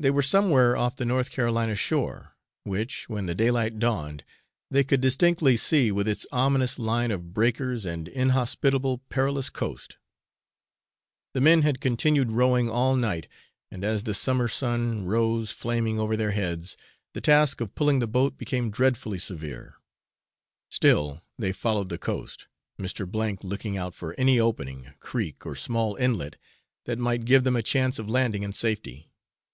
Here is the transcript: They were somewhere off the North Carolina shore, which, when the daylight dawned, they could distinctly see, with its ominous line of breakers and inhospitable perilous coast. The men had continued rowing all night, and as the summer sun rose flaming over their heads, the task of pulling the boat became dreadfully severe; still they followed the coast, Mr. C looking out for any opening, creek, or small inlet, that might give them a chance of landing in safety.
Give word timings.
They 0.00 0.12
were 0.12 0.22
somewhere 0.22 0.76
off 0.76 0.94
the 0.94 1.04
North 1.04 1.32
Carolina 1.32 1.74
shore, 1.74 2.36
which, 2.62 3.08
when 3.08 3.26
the 3.26 3.34
daylight 3.34 3.80
dawned, 3.80 4.22
they 4.70 4.84
could 4.84 5.00
distinctly 5.00 5.56
see, 5.56 5.90
with 5.90 6.06
its 6.06 6.24
ominous 6.30 6.78
line 6.78 7.10
of 7.10 7.34
breakers 7.34 7.84
and 7.84 8.06
inhospitable 8.06 8.98
perilous 9.10 9.50
coast. 9.50 9.96
The 11.34 11.40
men 11.40 11.62
had 11.62 11.80
continued 11.80 12.30
rowing 12.30 12.70
all 12.70 12.94
night, 12.94 13.26
and 13.72 13.82
as 13.82 14.04
the 14.04 14.14
summer 14.14 14.46
sun 14.46 15.04
rose 15.04 15.50
flaming 15.50 15.98
over 15.98 16.16
their 16.16 16.30
heads, 16.30 16.76
the 17.12 17.20
task 17.20 17.60
of 17.60 17.74
pulling 17.74 17.98
the 17.98 18.06
boat 18.06 18.38
became 18.38 18.70
dreadfully 18.70 19.18
severe; 19.18 19.78
still 20.70 21.24
they 21.36 21.50
followed 21.50 21.88
the 21.88 21.98
coast, 21.98 22.46
Mr. 22.80 23.36
C 23.36 23.38
looking 23.48 23.76
out 23.76 23.94
for 23.96 24.14
any 24.14 24.38
opening, 24.38 24.92
creek, 25.00 25.44
or 25.44 25.56
small 25.56 25.96
inlet, 25.96 26.36
that 26.84 27.00
might 27.00 27.24
give 27.24 27.42
them 27.42 27.56
a 27.56 27.62
chance 27.64 27.98
of 27.98 28.08
landing 28.08 28.44
in 28.44 28.52
safety. 28.52 29.06